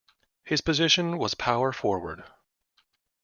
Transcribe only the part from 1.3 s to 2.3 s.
power forward.